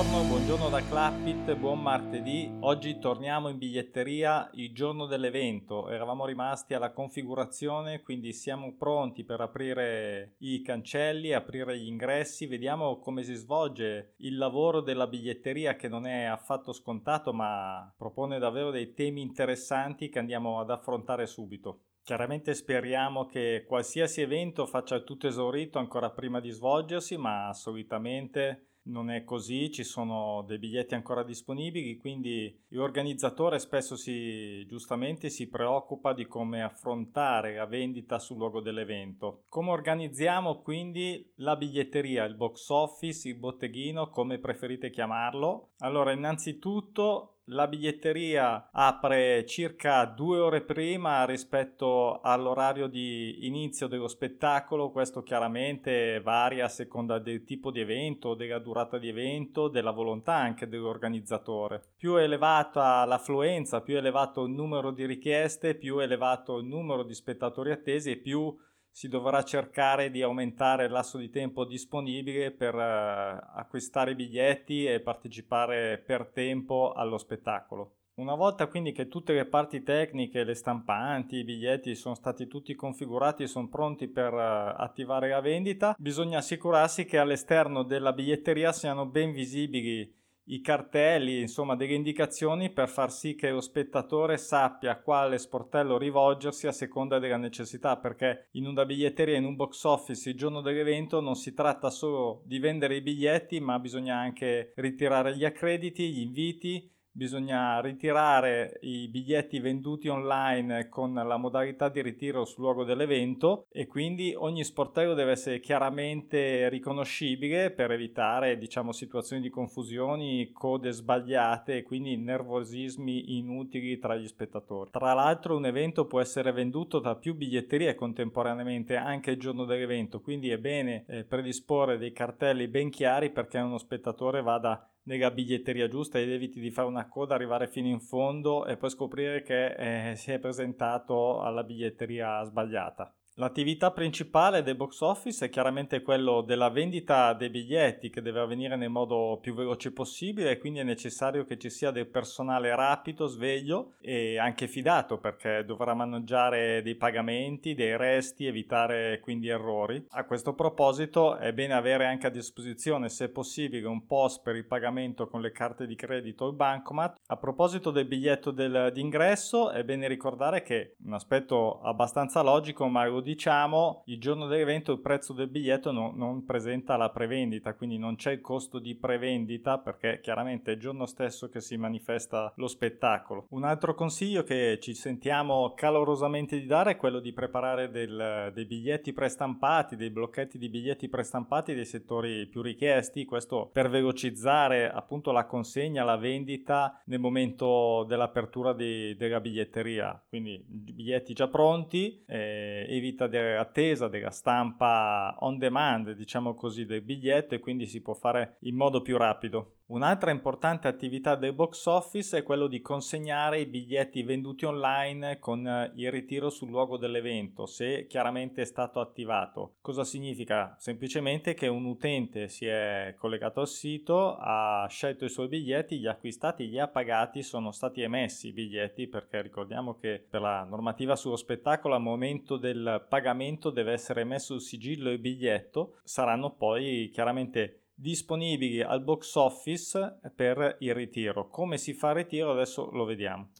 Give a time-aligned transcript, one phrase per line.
[0.00, 2.50] Buongiorno, buongiorno da Clappit, buon martedì.
[2.60, 5.90] Oggi torniamo in biglietteria il giorno dell'evento.
[5.90, 12.46] Eravamo rimasti alla configurazione, quindi siamo pronti per aprire i cancelli, aprire gli ingressi.
[12.46, 18.38] Vediamo come si svolge il lavoro della biglietteria che non è affatto scontato, ma propone
[18.38, 21.80] davvero dei temi interessanti che andiamo ad affrontare subito.
[22.02, 29.10] Chiaramente speriamo che qualsiasi evento faccia tutto esaurito ancora prima di svolgersi, ma solitamente non
[29.10, 36.12] è così, ci sono dei biglietti ancora disponibili, quindi l'organizzatore spesso si giustamente si preoccupa
[36.12, 39.44] di come affrontare la vendita sul luogo dell'evento.
[39.48, 45.70] Come organizziamo quindi la biglietteria, il box office, il botteghino, come preferite chiamarlo?
[45.78, 54.90] Allora, innanzitutto la biglietteria apre circa due ore prima rispetto all'orario di inizio dello spettacolo,
[54.90, 60.34] questo chiaramente varia a seconda del tipo di evento, della durata di evento, della volontà
[60.34, 61.82] anche dell'organizzatore.
[61.96, 67.72] Più elevata l'affluenza, più elevato il numero di richieste, più elevato il numero di spettatori
[67.72, 68.56] attesi e più
[68.90, 75.00] si dovrà cercare di aumentare il lasso di tempo disponibile per uh, acquistare biglietti e
[75.00, 77.94] partecipare per tempo allo spettacolo.
[78.14, 82.74] Una volta quindi che tutte le parti tecniche, le stampanti, i biglietti sono stati tutti
[82.74, 88.72] configurati e sono pronti per uh, attivare la vendita, bisogna assicurarsi che all'esterno della biglietteria
[88.72, 90.18] siano ben visibili
[90.50, 95.96] i cartelli, insomma delle indicazioni per far sì che lo spettatore sappia a quale sportello
[95.96, 100.60] rivolgersi a seconda della necessità, perché in una biglietteria, in un box office il giorno
[100.60, 106.10] dell'evento non si tratta solo di vendere i biglietti, ma bisogna anche ritirare gli accrediti,
[106.10, 112.84] gli inviti, bisogna ritirare i biglietti venduti online con la modalità di ritiro sul luogo
[112.84, 120.50] dell'evento e quindi ogni sportello deve essere chiaramente riconoscibile per evitare diciamo situazioni di confusioni,
[120.52, 124.90] code sbagliate e quindi nervosismi inutili tra gli spettatori.
[124.90, 130.20] Tra l'altro un evento può essere venduto da più biglietterie contemporaneamente anche il giorno dell'evento,
[130.20, 135.88] quindi è bene eh, predisporre dei cartelli ben chiari perché uno spettatore vada nella biglietteria
[135.88, 140.10] giusta ed eviti di fare una coda, arrivare fino in fondo e poi scoprire che
[140.10, 143.14] eh, si è presentato alla biglietteria sbagliata.
[143.40, 148.76] L'attività principale del box office è chiaramente quello della vendita dei biglietti che deve avvenire
[148.76, 153.26] nel modo più veloce possibile e quindi è necessario che ci sia del personale rapido,
[153.28, 160.04] sveglio e anche fidato perché dovrà maneggiare dei pagamenti, dei resti, evitare quindi errori.
[160.10, 164.66] A questo proposito è bene avere anche a disposizione se possibile un post per il
[164.66, 167.18] pagamento con le carte di credito o il bancomat.
[167.28, 173.06] A proposito del biglietto del, d'ingresso è bene ricordare che un aspetto abbastanza logico ma
[173.06, 177.96] lo diciamo, il giorno dell'evento il prezzo del biglietto no, non presenta la prevendita, quindi
[177.96, 182.52] non c'è il costo di prevendita perché chiaramente è il giorno stesso che si manifesta
[182.56, 183.46] lo spettacolo.
[183.50, 188.64] Un altro consiglio che ci sentiamo calorosamente di dare è quello di preparare del, dei
[188.64, 195.30] biglietti prestampati, dei blocchetti di biglietti prestampati dei settori più richiesti, questo per velocizzare appunto
[195.30, 200.20] la consegna, la vendita nel momento dell'apertura di, della biglietteria.
[200.28, 206.86] Quindi biglietti già pronti, eh, evita possibilità di attesa della stampa on demand, diciamo così,
[206.86, 209.74] del biglietto e quindi si può fare in modo più rapido.
[209.90, 215.66] Un'altra importante attività del box office è quello di consegnare i biglietti venduti online con
[215.66, 219.78] eh, il ritiro sul luogo dell'evento, se chiaramente è stato attivato.
[219.80, 220.76] Cosa significa?
[220.78, 226.06] Semplicemente che un utente si è collegato al sito, ha scelto i suoi biglietti, li
[226.06, 230.62] ha acquistati, li ha pagati, sono stati emessi i biglietti perché ricordiamo che per la
[230.62, 235.96] normativa sullo spettacolo al momento del pagamento deve essere emesso il sigillo e il biglietto,
[236.04, 241.48] saranno poi chiaramente disponibili al box office per il ritiro.
[241.48, 243.50] Come si fa il ritiro adesso lo vediamo.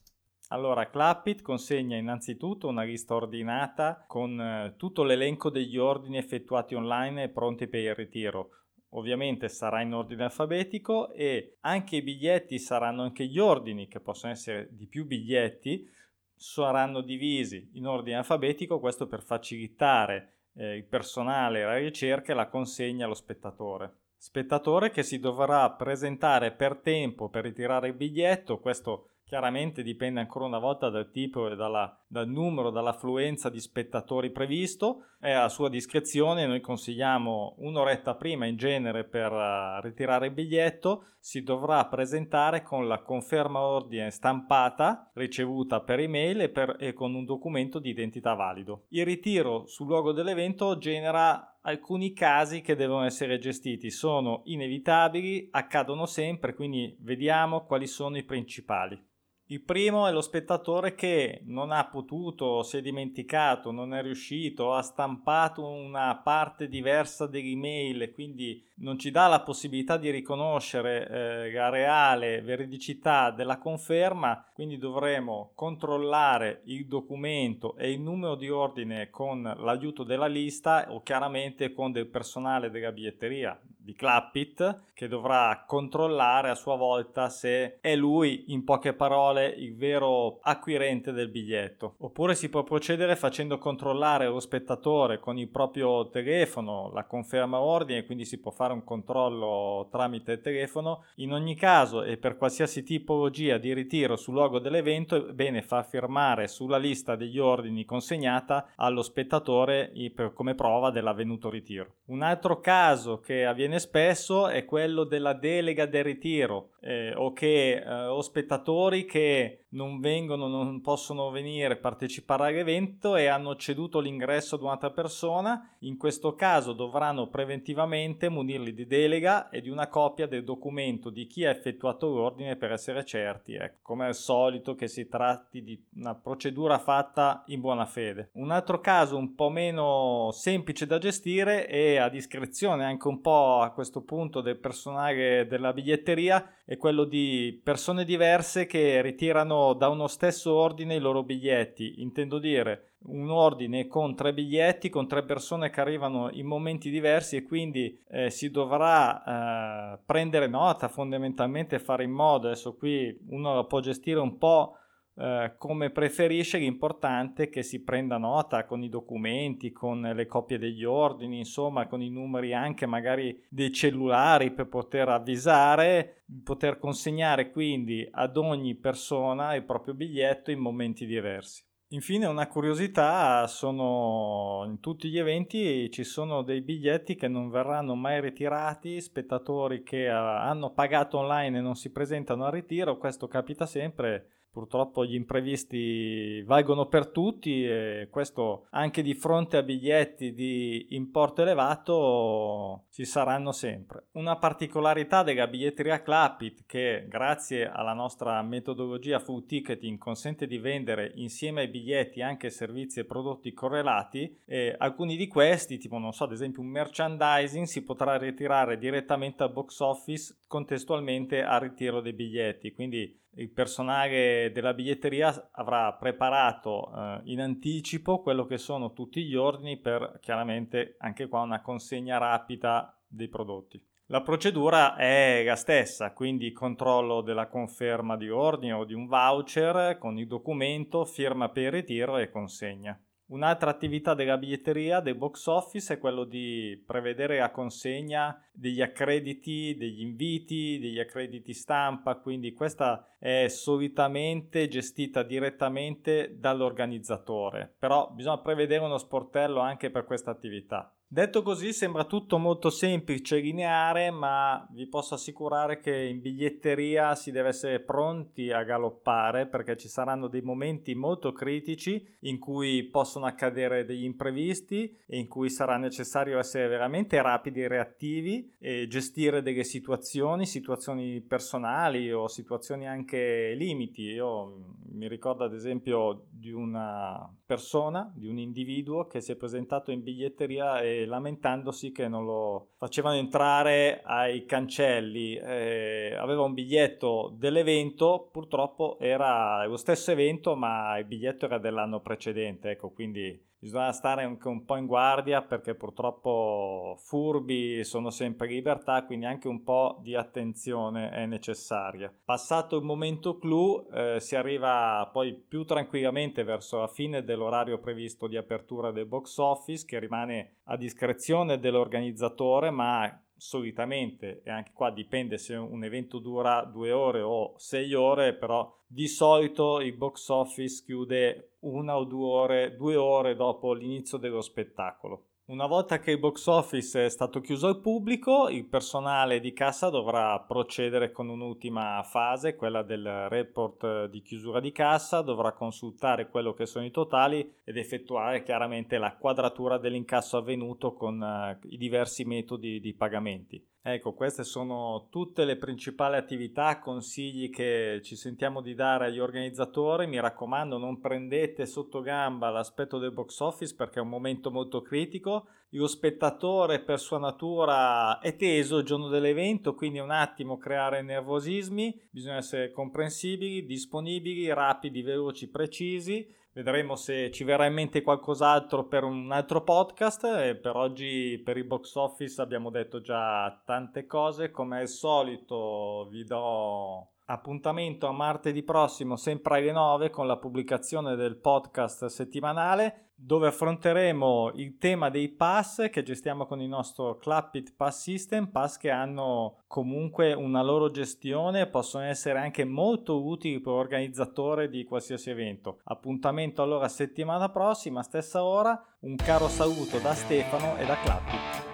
[0.49, 7.25] Allora, Clapit consegna innanzitutto una lista ordinata con eh, tutto l'elenco degli ordini effettuati online
[7.25, 8.51] e pronti per il ritiro.
[8.95, 14.33] Ovviamente sarà in ordine alfabetico e anche i biglietti saranno anche gli ordini, che possono
[14.33, 15.89] essere di più biglietti,
[16.35, 22.49] saranno divisi in ordine alfabetico, questo per facilitare eh, il personale, la ricerca e la
[22.49, 23.95] consegna allo spettatore.
[24.23, 30.45] Spettatore che si dovrà presentare per tempo per ritirare il biglietto, questo chiaramente dipende ancora
[30.45, 35.71] una volta dal tipo e dalla, dal numero, dall'affluenza di spettatori previsto, è a sua
[35.71, 42.63] discrezione, noi consigliamo un'oretta prima in genere per uh, ritirare il biglietto, si dovrà presentare
[42.63, 47.89] con la conferma ordine stampata ricevuta per email e, per, e con un documento di
[47.89, 48.85] identità valido.
[48.89, 56.07] Il ritiro sul luogo dell'evento genera alcuni casi che devono essere gestiti, sono inevitabili, accadono
[56.07, 59.01] sempre, quindi vediamo quali sono i principali.
[59.51, 64.75] Il primo è lo spettatore che non ha potuto, si è dimenticato, non è riuscito,
[64.75, 71.51] ha stampato una parte diversa dell'email quindi non ci dà la possibilità di riconoscere eh,
[71.51, 79.11] la reale veridicità della conferma, quindi dovremo controllare il documento e il numero di ordine
[79.11, 83.61] con l'aiuto della lista o chiaramente con del personale della biglietteria
[83.91, 89.75] di Clappit che dovrà controllare a sua volta se è lui, in poche parole, il
[89.75, 91.95] vero acquirente del biglietto.
[92.01, 98.05] Oppure si può procedere facendo controllare lo spettatore con il proprio telefono la conferma ordine,
[98.05, 101.05] quindi si può fare un controllo tramite telefono.
[101.17, 105.87] In ogni caso e per qualsiasi tipologia di ritiro sul luogo dell'evento è bene far
[105.87, 109.93] firmare sulla lista degli ordini consegnata allo spettatore
[110.35, 111.95] come prova dell'avvenuto ritiro.
[112.09, 117.83] Un altro caso che avviene spesso è quello della delega del ritiro eh, o che
[117.85, 124.01] eh, o spettatori che non vengono, non possono venire a partecipare all'evento e hanno ceduto
[124.01, 129.89] l'ingresso ad un'altra persona, in questo caso dovranno preventivamente munirli di delega e di una
[129.89, 134.75] copia del documento di chi ha effettuato l'ordine per essere certi, ecco, come al solito
[134.75, 138.31] che si tratti di una procedura fatta in buona fede.
[138.35, 143.61] Un altro caso un po' meno semplice da gestire e a discrezione anche un po'
[143.61, 149.89] a questo punto del personale della biglietteria è quello di persone diverse che ritirano da
[149.89, 152.01] uno stesso ordine i loro biglietti.
[152.01, 157.35] Intendo dire un ordine con tre biglietti, con tre persone che arrivano in momenti diversi
[157.35, 163.53] e quindi eh, si dovrà eh, prendere nota, fondamentalmente fare in modo, adesso qui uno
[163.53, 164.77] lo può gestire un po'
[165.21, 170.57] Eh, come preferisce, l'importante è che si prenda nota con i documenti, con le copie
[170.57, 177.51] degli ordini, insomma, con i numeri anche magari dei cellulari per poter avvisare, poter consegnare
[177.51, 181.63] quindi ad ogni persona il proprio biglietto in momenti diversi.
[181.89, 187.95] Infine una curiosità, sono in tutti gli eventi ci sono dei biglietti che non verranno
[187.95, 193.67] mai ritirati, spettatori che hanno pagato online e non si presentano al ritiro, questo capita
[193.67, 200.89] sempre Purtroppo gli imprevisti valgono per tutti e questo anche di fronte a biglietti di
[200.91, 204.09] importo elevato ci saranno sempre.
[204.13, 211.13] Una particolarità della biglietteria Clapit che grazie alla nostra metodologia full ticketing consente di vendere
[211.15, 216.25] insieme ai biglietti anche servizi e prodotti correlati e alcuni di questi, tipo non so
[216.25, 222.13] ad esempio un merchandising, si potrà ritirare direttamente al box office contestualmente al ritiro dei
[222.13, 229.25] biglietti, quindi il personale della biglietteria avrà preparato eh, in anticipo quello che sono tutti
[229.25, 233.83] gli ordini per chiaramente anche qua una consegna rapida dei prodotti.
[234.07, 239.99] La procedura è la stessa, quindi controllo della conferma di ordine o di un voucher
[239.99, 243.01] con il documento, firma per ritiro e consegna.
[243.31, 249.77] Un'altra attività della biglietteria del box office è quello di prevedere la consegna degli accrediti,
[249.77, 258.85] degli inviti, degli accrediti stampa, quindi questa è solitamente gestita direttamente dall'organizzatore, però bisogna prevedere
[258.85, 260.93] uno sportello anche per questa attività.
[261.13, 267.17] Detto così sembra tutto molto semplice e lineare, ma vi posso assicurare che in biglietteria
[267.17, 272.85] si deve essere pronti a galoppare perché ci saranno dei momenti molto critici in cui
[272.85, 278.87] possono accadere degli imprevisti e in cui sarà necessario essere veramente rapidi e reattivi e
[278.87, 284.03] gestire delle situazioni, situazioni personali o situazioni anche limiti.
[284.03, 289.91] Io mi ricordo ad esempio di una persona, di un individuo che si è presentato
[289.91, 295.37] in biglietteria e lamentandosi che non lo facevano entrare ai cancelli.
[295.37, 302.01] Eh, aveva un biglietto dell'evento, purtroppo era lo stesso evento, ma il biglietto era dell'anno
[302.01, 308.47] precedente, ecco, quindi bisogna stare anche un po' in guardia perché purtroppo furbi sono sempre
[308.47, 312.13] in libertà, quindi anche un po' di attenzione è necessaria.
[312.25, 318.27] Passato il momento clou eh, si arriva poi più tranquillamente verso la fine dell'orario previsto
[318.27, 324.91] di apertura del box office che rimane a discrezione dell'organizzatore ma solitamente, e anche qua
[324.91, 330.29] dipende se un evento dura due ore o sei ore, però di solito il box
[330.29, 335.30] office chiude una o due ore, due ore dopo l'inizio dello spettacolo.
[335.51, 339.89] Una volta che il box office è stato chiuso al pubblico, il personale di cassa
[339.89, 346.55] dovrà procedere con un'ultima fase, quella del report di chiusura di cassa, dovrà consultare quello
[346.55, 352.23] che sono i totali ed effettuare chiaramente la quadratura dell'incasso avvenuto con uh, i diversi
[352.23, 353.61] metodi di pagamenti.
[353.83, 360.07] Ecco, queste sono tutte le principali attività, consigli che ci sentiamo di dare agli organizzatori.
[360.07, 364.83] Mi raccomando, non prendete sotto gamba l'aspetto del box office perché è un momento molto
[364.83, 365.47] critico.
[365.71, 372.09] Lo spettatore per sua natura è teso il giorno dell'evento, quindi un attimo creare nervosismi,
[372.11, 379.05] bisogna essere comprensibili, disponibili, rapidi, veloci, precisi Vedremo se ci verrà in mente qualcos'altro per
[379.05, 384.51] un altro podcast e per oggi per il box office abbiamo detto già tante cose.
[384.51, 391.15] Come al solito vi do appuntamento a martedì prossimo sempre alle 9 con la pubblicazione
[391.15, 397.75] del podcast settimanale dove affronteremo il tema dei pass che gestiamo con il nostro Clappit
[397.77, 403.61] Pass System, pass che hanno comunque una loro gestione e possono essere anche molto utili
[403.61, 405.81] per l'organizzatore di qualsiasi evento.
[405.85, 411.70] Appuntamento allora settimana prossima, stessa ora, un caro saluto da Stefano e da Clappit.